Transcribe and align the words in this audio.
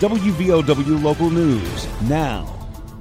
WVOW 0.00 1.02
Local 1.02 1.28
News 1.28 1.86
now. 2.08 2.46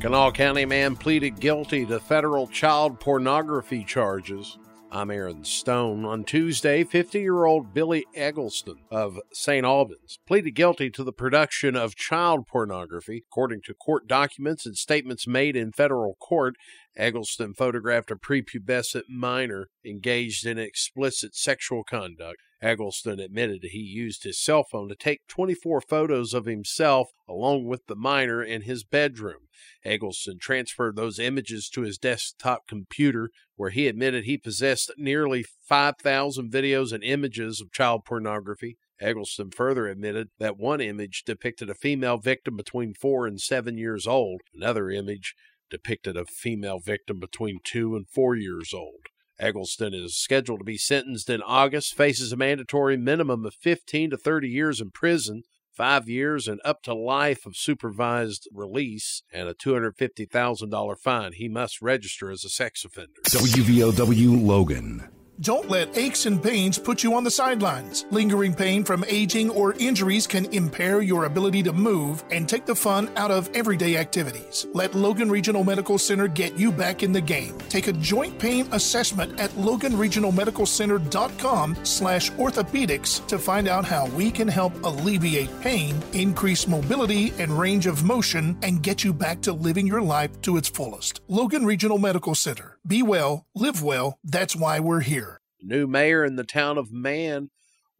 Kanawha 0.01 0.33
County 0.33 0.65
man 0.65 0.97
pleaded 0.97 1.39
guilty 1.39 1.85
to 1.85 1.97
federal 1.97 2.45
child 2.45 2.99
pornography 2.99 3.85
charges. 3.85 4.57
I'm 4.91 5.09
Aaron 5.09 5.45
Stone. 5.45 6.03
On 6.03 6.25
Tuesday, 6.25 6.83
50 6.83 7.21
year 7.21 7.45
old 7.45 7.73
Billy 7.73 8.05
Eggleston 8.13 8.79
of 8.91 9.17
St. 9.31 9.65
Albans 9.65 10.19
pleaded 10.27 10.51
guilty 10.55 10.89
to 10.89 11.05
the 11.05 11.13
production 11.13 11.77
of 11.77 11.95
child 11.95 12.45
pornography. 12.45 13.23
According 13.31 13.61
to 13.67 13.73
court 13.73 14.05
documents 14.05 14.65
and 14.65 14.75
statements 14.75 15.25
made 15.25 15.55
in 15.55 15.71
federal 15.71 16.15
court, 16.15 16.57
Eggleston 16.99 17.53
photographed 17.53 18.11
a 18.11 18.17
prepubescent 18.17 19.03
minor 19.07 19.69
engaged 19.85 20.45
in 20.45 20.59
explicit 20.59 21.33
sexual 21.33 21.81
conduct. 21.81 22.39
Eggleston 22.61 23.21
admitted 23.21 23.63
he 23.63 23.79
used 23.79 24.25
his 24.25 24.43
cell 24.43 24.65
phone 24.69 24.89
to 24.89 24.95
take 24.95 25.21
24 25.29 25.79
photos 25.79 26.33
of 26.33 26.45
himself 26.45 27.11
along 27.25 27.65
with 27.65 27.85
the 27.87 27.95
minor 27.95 28.43
in 28.43 28.63
his 28.63 28.83
bedroom. 28.83 29.47
Eggleston 29.85 30.37
transferred 30.39 30.97
those 30.97 31.19
images 31.19 31.69
to 31.69 31.83
his 31.83 31.97
desktop 31.97 32.67
computer, 32.67 33.29
where 33.55 33.69
he 33.69 33.87
admitted 33.87 34.25
he 34.25 34.37
possessed 34.37 34.91
nearly 34.97 35.45
5,000 35.69 36.51
videos 36.51 36.91
and 36.91 37.03
images 37.03 37.61
of 37.61 37.71
child 37.71 38.03
pornography. 38.03 38.77
Eggleston 38.99 39.51
further 39.51 39.87
admitted 39.87 40.27
that 40.39 40.57
one 40.57 40.81
image 40.81 41.23
depicted 41.25 41.69
a 41.69 41.73
female 41.73 42.17
victim 42.17 42.57
between 42.57 42.93
four 42.93 43.25
and 43.25 43.39
seven 43.39 43.77
years 43.77 44.05
old. 44.05 44.41
Another 44.53 44.89
image 44.89 45.33
depicted 45.69 46.17
a 46.17 46.25
female 46.25 46.79
victim 46.79 47.19
between 47.19 47.59
two 47.63 47.95
and 47.95 48.07
four 48.07 48.35
years 48.35 48.73
old. 48.73 49.07
Eggleston 49.39 49.93
is 49.93 50.17
scheduled 50.17 50.59
to 50.59 50.65
be 50.65 50.77
sentenced 50.77 51.29
in 51.29 51.41
August, 51.41 51.95
faces 51.95 52.33
a 52.33 52.37
mandatory 52.37 52.97
minimum 52.97 53.45
of 53.45 53.53
15 53.53 54.09
to 54.11 54.17
30 54.17 54.49
years 54.49 54.81
in 54.81 54.91
prison, 54.91 55.43
five 55.71 56.09
years 56.09 56.47
and 56.47 56.59
up 56.65 56.83
to 56.83 56.93
life 56.93 57.45
of 57.45 57.55
supervised 57.55 58.49
release, 58.53 59.23
and 59.31 59.47
a 59.47 59.53
$250,000 59.53 60.97
fine. 60.97 61.31
He 61.33 61.47
must 61.47 61.81
register 61.81 62.29
as 62.29 62.43
a 62.43 62.49
sex 62.49 62.83
offender. 62.83 63.21
WVOW 63.25 64.45
Logan. 64.45 65.09
Don't 65.41 65.69
let 65.69 65.97
aches 65.97 66.25
and 66.25 66.43
pains 66.43 66.77
put 66.77 67.01
you 67.01 67.13
on 67.13 67.23
the 67.23 67.31
sidelines. 67.31 68.05
Lingering 68.11 68.53
pain 68.53 68.83
from 68.83 69.05
aging 69.07 69.49
or 69.49 69.71
injuries 69.75 70.27
can 70.27 70.53
impair 70.53 71.01
your 71.01 71.23
ability 71.23 71.63
to 71.63 71.71
move 71.71 72.25
and 72.29 72.49
take 72.49 72.65
the 72.65 72.75
fun 72.75 73.09
out 73.15 73.31
of 73.31 73.49
everyday 73.55 73.95
activities. 73.95 74.67
Let 74.73 74.95
Logan 74.95 75.29
Regional 75.29 75.63
Medical 75.63 75.97
Center 75.97 76.27
get 76.27 76.57
you 76.57 76.73
back 76.73 77.03
in 77.03 77.13
the 77.13 77.21
game. 77.21 77.57
Take 77.69 77.87
a 77.87 77.93
joint 77.93 78.37
pain 78.37 78.67
assessment 78.73 79.39
at 79.39 79.51
loganregionalmedicalcenter.com 79.51 81.85
slash 81.85 82.31
orthopedics 82.31 83.25
to 83.27 83.39
find 83.39 83.69
out 83.69 83.85
how 83.85 84.07
we 84.07 84.31
can 84.31 84.49
help 84.49 84.73
alleviate 84.83 85.61
pain, 85.61 85.95
increase 86.11 86.67
mobility 86.67 87.31
and 87.39 87.57
range 87.57 87.87
of 87.87 88.03
motion, 88.03 88.57
and 88.61 88.83
get 88.83 89.05
you 89.05 89.13
back 89.13 89.39
to 89.43 89.53
living 89.53 89.87
your 89.87 90.01
life 90.01 90.41
to 90.41 90.57
its 90.57 90.67
fullest. 90.67 91.21
Logan 91.29 91.65
Regional 91.65 91.97
Medical 91.97 92.35
Center. 92.35 92.78
Be 92.87 93.03
well, 93.03 93.45
live 93.55 93.83
well. 93.83 94.19
That's 94.23 94.55
why 94.55 94.79
we're 94.79 95.01
here 95.01 95.39
new 95.61 95.87
mayor 95.87 96.23
in 96.23 96.35
the 96.35 96.43
town 96.43 96.77
of 96.77 96.91
Man 96.91 97.49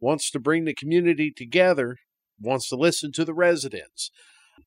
wants 0.00 0.30
to 0.30 0.40
bring 0.40 0.64
the 0.64 0.74
community 0.74 1.30
together, 1.30 1.96
wants 2.40 2.68
to 2.70 2.76
listen 2.76 3.12
to 3.12 3.24
the 3.24 3.34
residents. 3.34 4.10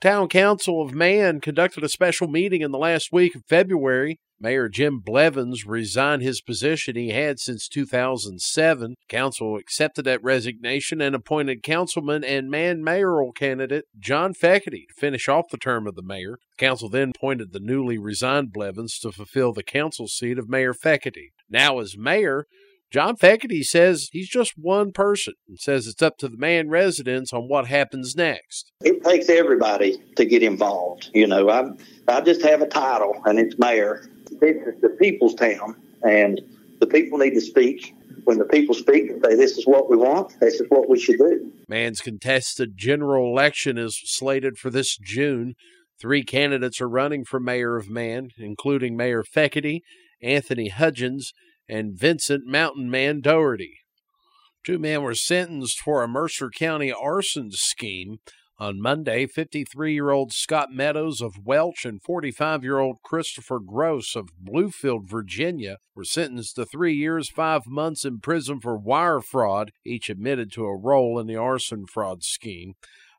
Town 0.02 0.28
Council 0.28 0.82
of 0.82 0.94
Man 0.94 1.40
conducted 1.40 1.84
a 1.84 1.90
special 1.90 2.28
meeting 2.28 2.62
in 2.62 2.72
the 2.72 2.78
last 2.78 3.10
week 3.12 3.36
of 3.36 3.44
February. 3.48 4.20
Mayor 4.40 4.68
Jim 4.68 5.00
Blevins 5.00 5.66
resigned 5.66 6.22
his 6.22 6.42
position 6.42 6.98
he 6.98 7.10
had 7.10 7.40
since 7.40 7.70
2007. 7.70 8.96
Council 9.08 9.56
accepted 9.56 10.04
that 10.04 10.22
resignation 10.22 11.00
and 11.00 11.16
appointed 11.16 11.64
councilman 11.64 12.26
and 12.26 12.50
man 12.50 12.84
mayoral 12.84 13.32
candidate 13.32 13.86
John 13.98 14.34
Feckety 14.34 14.88
to 14.88 14.94
finish 14.98 15.30
off 15.30 15.46
the 15.50 15.58
term 15.58 15.88
of 15.88 15.96
the 15.96 16.04
mayor. 16.04 16.40
Council 16.58 16.90
then 16.90 17.12
appointed 17.16 17.54
the 17.54 17.62
newly 17.62 17.98
resigned 17.98 18.52
Blevins 18.52 19.00
to 19.00 19.14
fulfill 19.14 19.54
the 19.54 19.64
council 19.64 20.08
seat 20.08 20.38
of 20.38 20.50
Mayor 20.50 20.74
Feckety. 20.74 21.32
Now, 21.50 21.80
as 21.80 21.98
mayor, 21.98 22.46
John 22.94 23.18
Feckety 23.18 23.64
says 23.64 24.10
he's 24.12 24.30
just 24.30 24.54
one 24.56 24.92
person 24.92 25.34
and 25.48 25.58
says 25.58 25.88
it's 25.88 26.04
up 26.04 26.20
to 26.20 26.28
the 26.28 26.38
man 26.38 26.70
residents 26.70 27.34
on 27.34 27.48
what 27.48 27.66
happens 27.66 28.16
next. 28.16 28.72
It 28.82 29.04
takes 29.04 29.30
everybody 29.30 29.98
to 30.16 30.26
get 30.26 30.44
involved. 30.44 31.10
You 31.12 31.26
know, 31.26 31.50
I 31.50 31.72
I 32.08 32.22
just 32.22 32.44
have 32.44 32.62
a 32.62 32.68
title 32.68 33.20
and 33.26 33.40
it's 33.40 33.58
mayor. 33.58 34.08
This 34.40 34.58
is 34.68 34.80
the 34.82 34.90
people's 34.90 35.34
town 35.34 35.76
and 36.04 36.40
the 36.80 36.86
people 36.86 37.18
need 37.18 37.34
to 37.34 37.42
speak. 37.42 37.96
When 38.26 38.38
the 38.38 38.46
people 38.46 38.76
speak 38.76 39.10
and 39.10 39.26
say 39.26 39.36
this 39.36 39.58
is 39.58 39.66
what 39.66 39.90
we 39.90 39.98
want, 39.98 40.40
this 40.40 40.62
is 40.62 40.68
what 40.70 40.88
we 40.88 41.00
should 41.00 41.18
do. 41.18 41.52
Man's 41.68 42.00
contested 42.00 42.74
general 42.78 43.26
election 43.26 43.80
is 43.80 44.00
slated 44.04 44.60
for 44.60 44.70
this 44.70 44.96
June. 44.98 45.56
Three 46.00 46.24
candidates 46.24 46.80
are 46.80 46.88
running 46.88 47.26
for 47.26 47.40
mayor 47.40 47.76
of 47.76 47.90
Man, 47.90 48.30
including 48.38 48.96
Mayor 48.96 49.24
Feckety, 49.24 49.80
Anthony 50.22 50.70
Hudgens, 50.70 51.34
and 51.68 51.98
Vincent 51.98 52.46
Mountain 52.46 52.90
Man 52.90 53.22
Doherty. 53.22 53.80
Two 54.66 54.80
men 54.80 55.04
were 55.04 55.16
sentenced 55.16 55.80
for 55.80 56.04
a 56.04 56.08
Mercer 56.08 56.50
County 56.50 56.92
arson 56.92 57.52
scheme. 57.52 58.20
On 58.60 58.80
Monday, 58.80 59.26
53 59.26 59.94
year 59.94 60.12
old 60.12 60.32
Scott 60.32 60.70
Meadows 60.72 61.22
of 61.22 61.34
Welch 61.44 61.86
and 61.86 62.02
45 62.02 62.64
year 62.64 62.78
old 62.78 62.98
Christopher 63.04 63.60
Gross 63.60 64.16
of 64.16 64.30
Bluefield, 64.42 65.10
Virginia, 65.10 65.78
were 65.96 66.06
sentenced 66.06 66.56
to 66.56 66.66
three 66.66 66.94
years, 66.94 67.30
five 67.30 67.64
months 67.68 68.06
in 68.06 68.20
prison 68.20 68.62
for 68.62 68.78
wire 68.78 69.20
fraud, 69.20 69.72
each 69.84 70.10
admitted 70.10 70.52
to 70.54 70.66
a 70.66 70.78
role 70.78 71.20
in 71.20 71.28
the 71.28 71.36
arson 71.36 71.86
fraud 71.92 72.24
scheme. 72.24 72.76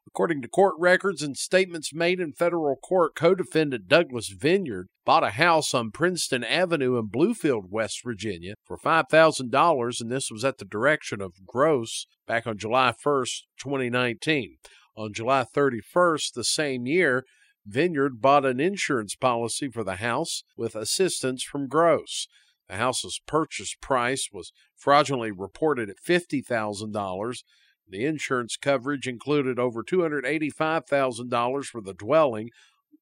According 0.06 0.42
to 0.42 0.48
court 0.48 0.74
records 0.78 1.22
and 1.22 1.36
statements 1.36 1.92
made 1.92 2.20
in 2.20 2.32
federal 2.32 2.76
court, 2.76 3.14
co 3.14 3.34
defendant 3.34 3.88
Douglas 3.88 4.28
Vineyard 4.28 4.88
bought 5.04 5.24
a 5.24 5.30
house 5.30 5.74
on 5.74 5.90
Princeton 5.90 6.44
Avenue 6.44 6.98
in 6.98 7.08
Bluefield, 7.08 7.70
West 7.70 8.02
Virginia 8.04 8.54
for 8.64 8.78
$5,000, 8.78 10.00
and 10.00 10.10
this 10.12 10.30
was 10.30 10.44
at 10.44 10.58
the 10.58 10.64
direction 10.64 11.20
of 11.20 11.46
Gross 11.46 12.06
back 12.26 12.46
on 12.46 12.58
July 12.58 12.92
1st, 13.04 13.42
2019. 13.58 14.58
On 14.96 15.12
July 15.12 15.44
31st, 15.44 16.34
the 16.34 16.44
same 16.44 16.86
year, 16.86 17.24
Vineyard 17.66 18.20
bought 18.20 18.44
an 18.44 18.60
insurance 18.60 19.16
policy 19.16 19.68
for 19.68 19.82
the 19.82 19.96
house 19.96 20.44
with 20.56 20.76
assistance 20.76 21.42
from 21.42 21.66
Gross. 21.66 22.28
The 22.68 22.76
house's 22.76 23.20
purchase 23.26 23.74
price 23.80 24.28
was 24.32 24.52
fraudulently 24.76 25.32
reported 25.32 25.90
at 25.90 25.96
$50,000 25.96 27.42
the 27.88 28.04
insurance 28.04 28.56
coverage 28.56 29.06
included 29.06 29.58
over 29.58 29.82
$285,000 29.82 31.64
for 31.66 31.80
the 31.80 31.94
dwelling, 31.94 32.50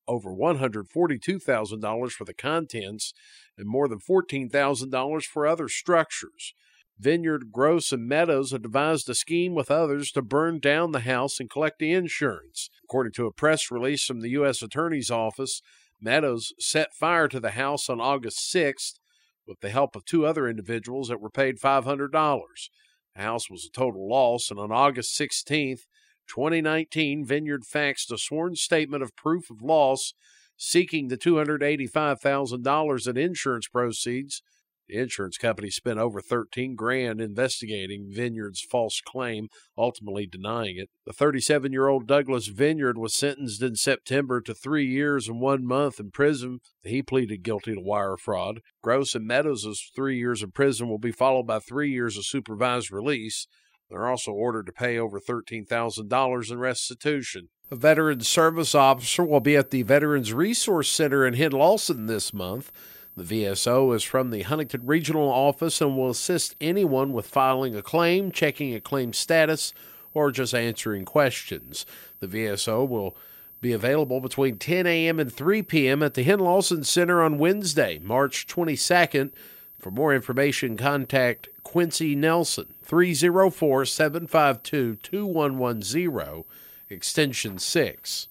over 0.08 0.30
$142,000 0.30 2.10
for 2.10 2.24
the 2.24 2.34
contents, 2.34 3.14
and 3.56 3.68
more 3.68 3.88
than 3.88 4.00
$14,000 4.00 5.24
for 5.24 5.46
other 5.46 5.68
structures. 5.68 6.54
Vineyard, 6.98 7.50
Gross, 7.50 7.92
and 7.92 8.06
Meadows 8.06 8.52
had 8.52 8.62
devised 8.62 9.08
a 9.08 9.14
scheme 9.14 9.54
with 9.54 9.70
others 9.70 10.12
to 10.12 10.22
burn 10.22 10.60
down 10.60 10.92
the 10.92 11.00
house 11.00 11.40
and 11.40 11.50
collect 11.50 11.78
the 11.78 11.92
insurance. 11.92 12.70
According 12.84 13.12
to 13.14 13.26
a 13.26 13.32
press 13.32 13.70
release 13.70 14.04
from 14.04 14.20
the 14.20 14.30
U.S. 14.30 14.62
Attorney's 14.62 15.10
Office, 15.10 15.62
Meadows 16.00 16.52
set 16.58 16.94
fire 16.94 17.28
to 17.28 17.40
the 17.40 17.52
house 17.52 17.88
on 17.88 18.00
August 18.00 18.52
6th 18.52 18.98
with 19.46 19.60
the 19.60 19.70
help 19.70 19.96
of 19.96 20.04
two 20.04 20.26
other 20.26 20.48
individuals 20.48 21.08
that 21.08 21.20
were 21.20 21.30
paid 21.30 21.58
$500. 21.58 22.68
The 23.14 23.22
house 23.22 23.50
was 23.50 23.64
a 23.66 23.70
total 23.70 24.08
loss, 24.08 24.50
and 24.50 24.58
on 24.58 24.72
August 24.72 25.14
16, 25.14 25.78
2019, 26.26 27.24
Vineyard 27.24 27.62
faxed 27.62 28.10
a 28.10 28.18
sworn 28.18 28.56
statement 28.56 29.02
of 29.02 29.14
proof 29.16 29.50
of 29.50 29.62
loss 29.62 30.14
seeking 30.56 31.08
the 31.08 31.18
$285,000 31.18 33.08
in 33.08 33.16
insurance 33.16 33.68
proceeds 33.68 34.42
the 34.88 34.96
insurance 34.96 35.38
company 35.38 35.70
spent 35.70 35.98
over 35.98 36.20
13 36.20 36.74
grand 36.74 37.20
investigating 37.20 38.10
Vineyard's 38.10 38.62
false 38.62 39.00
claim, 39.00 39.48
ultimately 39.76 40.26
denying 40.26 40.76
it. 40.76 40.88
The 41.06 41.12
37 41.12 41.72
year 41.72 41.88
old 41.88 42.06
Douglas 42.06 42.48
Vineyard 42.48 42.98
was 42.98 43.14
sentenced 43.14 43.62
in 43.62 43.76
September 43.76 44.40
to 44.40 44.54
three 44.54 44.86
years 44.86 45.28
and 45.28 45.40
one 45.40 45.66
month 45.66 46.00
in 46.00 46.10
prison. 46.10 46.60
He 46.82 47.02
pleaded 47.02 47.42
guilty 47.42 47.74
to 47.74 47.80
wire 47.80 48.16
fraud. 48.16 48.60
Gross 48.82 49.14
and 49.14 49.26
Meadows' 49.26 49.90
three 49.94 50.18
years 50.18 50.42
in 50.42 50.50
prison 50.50 50.88
will 50.88 50.98
be 50.98 51.12
followed 51.12 51.46
by 51.46 51.58
three 51.58 51.90
years 51.90 52.16
of 52.16 52.26
supervised 52.26 52.90
release. 52.90 53.46
They're 53.92 54.08
also 54.08 54.32
ordered 54.32 54.66
to 54.66 54.72
pay 54.72 54.98
over 54.98 55.20
$13,000 55.20 56.50
in 56.50 56.58
restitution. 56.58 57.48
A 57.70 57.76
veteran 57.76 58.20
service 58.20 58.74
officer 58.74 59.24
will 59.24 59.40
be 59.40 59.56
at 59.56 59.70
the 59.70 59.82
Veterans 59.82 60.32
Resource 60.32 60.88
Center 60.88 61.26
in 61.26 61.34
Henlawson 61.34 62.06
this 62.06 62.32
month. 62.32 62.72
The 63.14 63.44
VSO 63.44 63.94
is 63.94 64.02
from 64.02 64.30
the 64.30 64.42
Huntington 64.42 64.86
Regional 64.86 65.28
Office 65.28 65.80
and 65.82 65.96
will 65.96 66.08
assist 66.08 66.56
anyone 66.60 67.12
with 67.12 67.26
filing 67.26 67.74
a 67.74 67.82
claim, 67.82 68.32
checking 68.32 68.74
a 68.74 68.80
claim 68.80 69.12
status, 69.12 69.74
or 70.14 70.30
just 70.30 70.54
answering 70.54 71.04
questions. 71.04 71.84
The 72.20 72.26
VSO 72.26 72.88
will 72.88 73.14
be 73.60 73.72
available 73.72 74.20
between 74.20 74.56
10 74.56 74.86
a.m. 74.86 75.20
and 75.20 75.32
3 75.32 75.62
p.m. 75.62 76.02
at 76.02 76.14
the 76.14 76.24
Henlawson 76.24 76.84
Center 76.84 77.22
on 77.22 77.38
Wednesday, 77.38 77.98
March 78.02 78.46
22nd. 78.46 79.30
For 79.78 79.90
more 79.90 80.14
information, 80.14 80.76
contact 80.76 81.48
Quincy 81.62 82.14
Nelson, 82.14 82.74
304 82.82 83.84
752 83.84 84.96
2110. 84.96 86.44
Extension 86.88 87.58
6. 87.58 88.28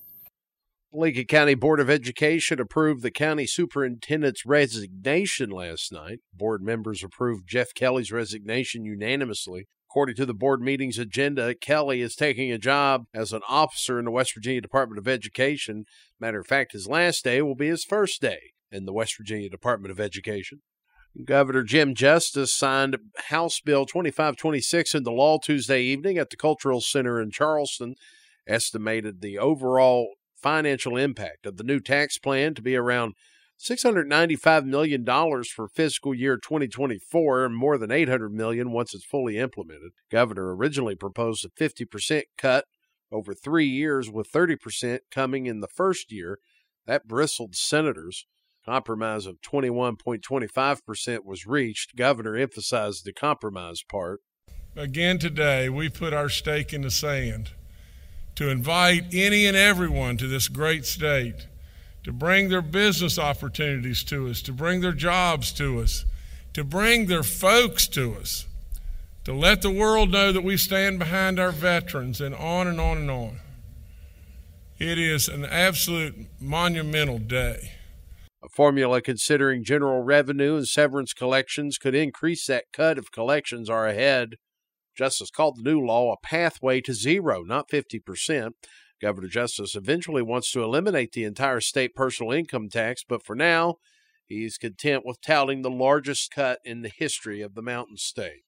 Lincoln 0.93 1.25
County 1.25 1.55
Board 1.55 1.79
of 1.79 1.89
Education 1.89 2.59
approved 2.59 3.01
the 3.01 3.11
county 3.11 3.45
superintendent's 3.45 4.45
resignation 4.45 5.49
last 5.49 5.89
night. 5.89 6.19
Board 6.33 6.61
members 6.61 7.01
approved 7.01 7.47
Jeff 7.47 7.73
Kelly's 7.73 8.11
resignation 8.11 8.83
unanimously. 8.83 9.67
According 9.89 10.15
to 10.15 10.25
the 10.25 10.33
board 10.33 10.61
meeting's 10.61 10.99
agenda, 10.99 11.55
Kelly 11.55 12.01
is 12.01 12.13
taking 12.13 12.51
a 12.51 12.57
job 12.57 13.05
as 13.13 13.31
an 13.31 13.41
officer 13.47 13.99
in 13.99 14.05
the 14.05 14.11
West 14.11 14.33
Virginia 14.33 14.59
Department 14.59 14.99
of 14.99 15.07
Education. 15.07 15.85
Matter 16.19 16.41
of 16.41 16.47
fact, 16.47 16.73
his 16.73 16.87
last 16.87 17.23
day 17.23 17.41
will 17.41 17.55
be 17.55 17.67
his 17.67 17.85
first 17.85 18.21
day 18.21 18.51
in 18.69 18.85
the 18.85 18.93
West 18.93 19.15
Virginia 19.17 19.49
Department 19.49 19.91
of 19.91 19.99
Education. 19.99 20.61
Governor 21.25 21.63
Jim 21.63 21.95
Justice 21.95 22.53
signed 22.53 22.97
House 23.29 23.61
Bill 23.61 23.85
2526 23.85 24.95
into 24.95 25.11
law 25.11 25.37
Tuesday 25.37 25.83
evening 25.83 26.17
at 26.17 26.29
the 26.29 26.37
Cultural 26.37 26.81
Center 26.81 27.21
in 27.21 27.31
Charleston. 27.31 27.95
Estimated 28.47 29.21
the 29.21 29.37
overall 29.37 30.15
financial 30.41 30.97
impact 30.97 31.45
of 31.45 31.57
the 31.57 31.63
new 31.63 31.79
tax 31.79 32.17
plan 32.17 32.53
to 32.55 32.61
be 32.61 32.75
around 32.75 33.13
$695 33.59 34.65
million 34.65 35.05
for 35.05 35.67
fiscal 35.67 36.15
year 36.15 36.37
2024 36.37 37.45
and 37.45 37.55
more 37.55 37.77
than 37.77 37.91
$800 37.91 38.31
million 38.31 38.71
once 38.71 38.95
it's 38.95 39.05
fully 39.05 39.37
implemented. 39.37 39.91
Governor 40.11 40.55
originally 40.55 40.95
proposed 40.95 41.45
a 41.45 41.49
50% 41.49 42.23
cut 42.37 42.65
over 43.11 43.33
three 43.33 43.67
years, 43.67 44.09
with 44.09 44.31
30% 44.31 44.99
coming 45.11 45.45
in 45.45 45.59
the 45.59 45.67
first 45.67 46.11
year. 46.11 46.39
That 46.87 47.07
bristled 47.07 47.55
senators. 47.55 48.25
Compromise 48.65 49.25
of 49.25 49.41
21.25% 49.41 51.25
was 51.25 51.45
reached. 51.45 51.95
Governor 51.95 52.35
emphasized 52.35 53.05
the 53.05 53.13
compromise 53.13 53.83
part. 53.83 54.21
Again 54.75 55.17
today, 55.19 55.67
we 55.67 55.89
put 55.89 56.13
our 56.13 56.29
stake 56.29 56.71
in 56.71 56.81
the 56.81 56.91
sand 56.91 57.51
to 58.35 58.49
invite 58.49 59.13
any 59.13 59.45
and 59.45 59.57
everyone 59.57 60.17
to 60.17 60.27
this 60.27 60.47
great 60.47 60.85
state, 60.85 61.47
to 62.03 62.11
bring 62.11 62.49
their 62.49 62.61
business 62.61 63.19
opportunities 63.19 64.03
to 64.05 64.27
us, 64.29 64.41
to 64.41 64.51
bring 64.51 64.81
their 64.81 64.93
jobs 64.93 65.51
to 65.53 65.79
us, 65.79 66.05
to 66.53 66.63
bring 66.63 67.05
their 67.05 67.23
folks 67.23 67.87
to 67.87 68.15
us, 68.15 68.47
to 69.23 69.33
let 69.33 69.61
the 69.61 69.71
world 69.71 70.11
know 70.11 70.31
that 70.31 70.43
we 70.43 70.57
stand 70.57 70.97
behind 70.97 71.39
our 71.39 71.51
veterans, 71.51 72.19
and 72.19 72.33
on 72.35 72.67
and 72.67 72.79
on 72.79 72.97
and 72.97 73.11
on. 73.11 73.39
It 74.79 74.97
is 74.97 75.27
an 75.27 75.45
absolute 75.45 76.15
monumental 76.39 77.19
day. 77.19 77.73
A 78.43 78.49
formula 78.49 78.99
considering 78.99 79.63
general 79.63 80.01
revenue 80.01 80.55
and 80.55 80.67
severance 80.67 81.13
collections 81.13 81.77
could 81.77 81.93
increase 81.93 82.47
that 82.47 82.65
cut 82.73 82.97
if 82.97 83.11
collections 83.11 83.69
are 83.69 83.87
ahead. 83.87 84.37
Justice 84.95 85.31
called 85.31 85.57
the 85.57 85.63
new 85.63 85.79
law 85.79 86.13
a 86.13 86.17
pathway 86.25 86.81
to 86.81 86.93
zero, 86.93 87.43
not 87.43 87.69
50%. 87.69 88.51
Governor 89.01 89.27
Justice 89.27 89.75
eventually 89.75 90.21
wants 90.21 90.51
to 90.51 90.63
eliminate 90.63 91.13
the 91.13 91.23
entire 91.23 91.59
state 91.59 91.95
personal 91.95 92.31
income 92.31 92.69
tax, 92.69 93.03
but 93.07 93.23
for 93.23 93.35
now, 93.35 93.77
he's 94.25 94.57
content 94.57 95.03
with 95.05 95.21
touting 95.21 95.61
the 95.61 95.71
largest 95.71 96.31
cut 96.31 96.59
in 96.63 96.81
the 96.81 96.91
history 96.95 97.41
of 97.41 97.55
the 97.55 97.63
Mountain 97.63 97.97
State. 97.97 98.43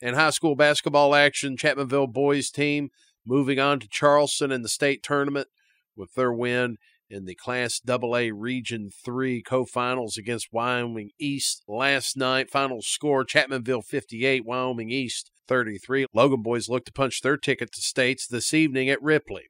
In 0.00 0.14
high 0.14 0.30
school 0.30 0.56
basketball 0.56 1.14
action, 1.14 1.56
Chapmanville 1.56 2.12
boys 2.12 2.50
team 2.50 2.90
moving 3.24 3.58
on 3.58 3.78
to 3.80 3.88
Charleston 3.88 4.50
in 4.50 4.62
the 4.62 4.68
state 4.68 5.02
tournament 5.02 5.48
with 5.96 6.14
their 6.14 6.32
win 6.32 6.76
in 7.08 7.24
the 7.24 7.34
Class 7.34 7.80
AA 7.88 8.28
Region 8.32 8.90
3 9.04 9.42
co-finals 9.42 10.16
against 10.16 10.52
Wyoming 10.52 11.10
East 11.18 11.62
last 11.68 12.16
night. 12.16 12.50
Final 12.50 12.82
score, 12.82 13.24
Chapmanville 13.24 13.84
58, 13.84 14.44
Wyoming 14.44 14.90
East 14.90 15.30
33. 15.46 16.06
Logan 16.14 16.42
boys 16.42 16.68
look 16.68 16.84
to 16.86 16.92
punch 16.92 17.20
their 17.20 17.36
ticket 17.36 17.72
to 17.72 17.80
states 17.80 18.26
this 18.26 18.54
evening 18.54 18.88
at 18.88 19.02
Ripley. 19.02 19.44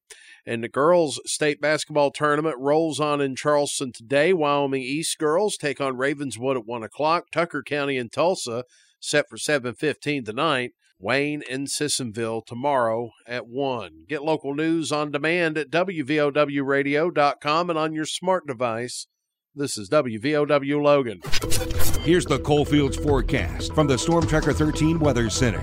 And 0.47 0.63
the 0.63 0.69
girls' 0.69 1.21
state 1.25 1.61
basketball 1.61 2.11
tournament 2.11 2.57
rolls 2.59 3.01
on 3.01 3.21
in 3.21 3.37
Charleston 3.37 3.93
today. 3.93 4.33
Wyoming 4.33 4.83
East 4.83 5.19
girls 5.19 5.57
take 5.57 5.81
on 5.81 5.97
Ravenswood 5.97 6.57
at 6.57 6.67
1 6.67 6.83
o'clock. 6.83 7.27
Tucker 7.33 7.63
County 7.63 7.97
and 7.97 8.11
Tolsia 8.11 8.65
set 9.01 9.29
for 9.29 9.37
7.15 9.37 10.25
tonight. 10.25 10.73
Wayne 11.05 11.43
and 11.51 11.69
Sissonville 11.69 12.47
tomorrow 12.47 13.11
at 13.29 13.47
1. 13.47 14.07
Get 14.09 14.25
local 14.25 14.55
news 14.55 14.91
on 14.91 15.11
demand 15.11 15.59
at 15.59 15.71
WVOWradio.com 15.71 17.69
and 17.69 17.79
on 17.79 17.93
your 17.93 18.07
smart 18.07 18.47
device. 18.47 19.07
This 19.55 19.77
is 19.77 19.91
WVOW 19.91 20.83
Logan. 20.83 21.21
Here's 22.05 22.25
the 22.25 22.39
Coalfields 22.39 22.97
forecast 22.97 23.75
from 23.75 23.87
the 23.87 23.99
Storm 23.99 24.27
Tracker 24.27 24.55
13 24.55 24.99
Weather 24.99 25.29
Center. 25.29 25.63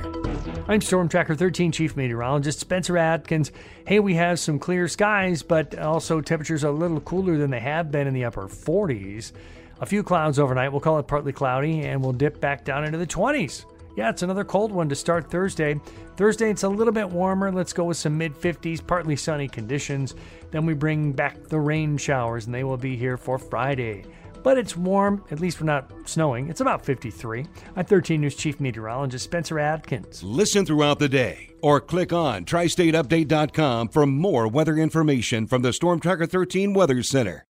I'm 0.68 0.80
Storm 0.80 1.10
Tracker 1.10 1.34
13 1.34 1.72
Chief 1.72 1.98
Meteorologist 1.98 2.60
Spencer 2.60 3.00
Atkins. 3.00 3.52
Hey, 3.88 4.00
we 4.00 4.14
have 4.14 4.40
some 4.40 4.60
clear 4.60 4.88
skies, 4.88 5.42
but 5.42 5.76
also 5.80 6.22
temperatures 6.22 6.64
a 6.64 6.70
little 6.70 7.02
cooler 7.02 7.40
than 7.40 7.50
they 7.50 7.62
have 7.62 7.90
been 7.90 8.06
in 8.06 8.14
the 8.14 8.26
upper 8.26 8.48
40s. 8.48 9.32
A 9.80 9.88
few 9.88 10.04
clouds 10.04 10.38
overnight. 10.38 10.72
We'll 10.72 10.82
call 10.82 11.00
it 11.00 11.08
partly 11.08 11.34
cloudy, 11.34 11.82
and 11.82 12.04
we'll 12.04 12.14
dip 12.14 12.40
back 12.40 12.64
down 12.64 12.84
into 12.84 13.00
the 13.00 13.08
20s. 13.08 13.66
Yeah, 13.96 14.10
it's 14.10 14.24
another 14.24 14.44
cold 14.44 14.72
one 14.72 14.90
to 14.90 14.96
start 14.96 15.30
Thursday. 15.30 15.80
Thursday, 16.16 16.50
it's 16.50 16.64
a 16.64 16.70
little 16.70 16.94
bit 16.94 17.10
warmer. 17.10 17.52
Let's 17.52 17.74
go 17.74 17.86
with 17.86 17.98
some 17.98 18.18
mid 18.18 18.34
50s, 18.34 18.86
partly 18.86 19.16
sunny 19.16 19.48
conditions. 19.48 20.16
Then 20.52 20.66
we 20.66 20.74
bring 20.74 21.12
back 21.12 21.44
the 21.48 21.60
rain 21.60 21.98
showers, 21.98 22.46
and 22.46 22.56
they 22.56 22.64
will 22.64 22.78
be 22.78 22.96
here 22.96 23.18
for 23.18 23.38
Friday. 23.38 24.06
But 24.44 24.58
it's 24.58 24.76
warm, 24.76 25.24
at 25.30 25.40
least 25.40 25.62
we're 25.62 25.68
not 25.68 25.92
snowing. 26.06 26.50
It's 26.50 26.62
about 26.62 26.84
53. 26.84 27.46
I'm 27.76 27.86
13 27.86 28.22
News 28.22 28.36
Chief 28.36 28.60
Meteorologist 28.60 29.24
Spencer 29.24 29.60
Atkins. 29.60 30.24
Listen 30.24 30.66
throughout 30.66 31.00
the 31.00 31.10
day 31.10 31.52
or 31.62 31.80
click 31.80 32.12
on 32.12 32.46
tristateupdate.com 32.46 33.90
for 33.90 34.06
more 34.08 34.48
weather 34.48 34.78
information 34.78 35.46
from 35.46 35.62
the 35.62 35.74
Storm 35.74 36.00
Tracker 36.00 36.26
13 36.26 36.74
Weather 36.74 37.04
Center. 37.04 37.40